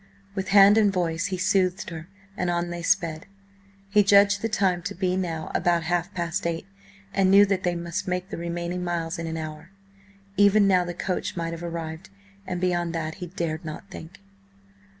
[0.33, 3.27] With hand and voice he soothed her, and on they sped.
[3.91, 6.65] He judged the time to be now about half past eight,
[7.13, 9.69] and knew that they must make the remaining miles in an hour.
[10.37, 12.09] Even now the coach might have arrived,
[12.47, 14.19] and beyond that he dared not think.